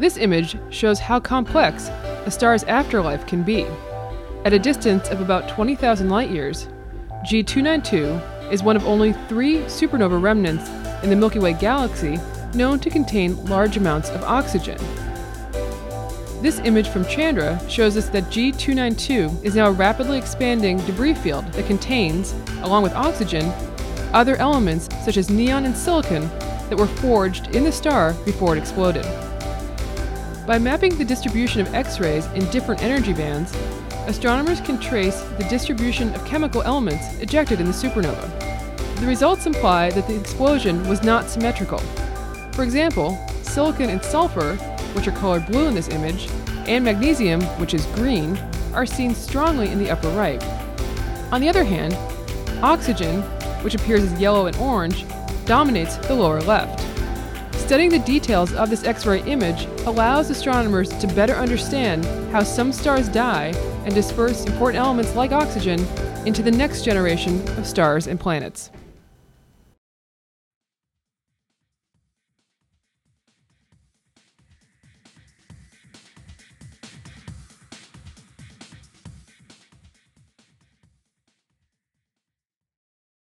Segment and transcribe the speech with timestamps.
[0.00, 1.88] This image shows how complex
[2.24, 3.66] a star's afterlife can be.
[4.46, 6.68] At a distance of about 20,000 light years,
[7.26, 10.70] G292 is one of only three supernova remnants
[11.04, 12.18] in the Milky Way galaxy
[12.54, 14.78] known to contain large amounts of oxygen.
[16.40, 21.44] This image from Chandra shows us that G292 is now a rapidly expanding debris field
[21.52, 23.52] that contains, along with oxygen,
[24.14, 26.22] other elements such as neon and silicon
[26.70, 29.04] that were forged in the star before it exploded.
[30.46, 33.54] By mapping the distribution of X rays in different energy bands,
[34.06, 38.28] astronomers can trace the distribution of chemical elements ejected in the supernova.
[39.00, 41.78] The results imply that the explosion was not symmetrical.
[42.52, 44.56] For example, silicon and sulfur,
[44.94, 46.28] which are colored blue in this image,
[46.66, 48.36] and magnesium, which is green,
[48.72, 50.42] are seen strongly in the upper right.
[51.32, 51.94] On the other hand,
[52.62, 53.22] oxygen,
[53.62, 55.04] which appears as yellow and orange,
[55.44, 56.89] dominates the lower left.
[57.70, 62.72] Studying the details of this X ray image allows astronomers to better understand how some
[62.72, 63.52] stars die
[63.84, 65.78] and disperse important elements like oxygen
[66.26, 68.72] into the next generation of stars and planets.